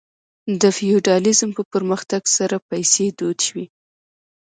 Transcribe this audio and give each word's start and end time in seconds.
د 0.61 0.63
فیوډالیزم 0.77 1.49
په 1.57 1.63
پرمختګ 1.73 2.21
سره 2.37 2.55
پیسې 2.69 3.05
دود 3.19 3.37
شوې. 3.47 3.65